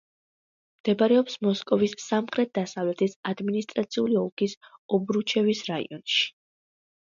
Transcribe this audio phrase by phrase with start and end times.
[0.77, 4.59] მდებარეობს მოსკოვის სამხრეთ-დასავლეთის ადმინისტრაციული ოლქის
[5.01, 6.29] ობრუჩევის რაიონში.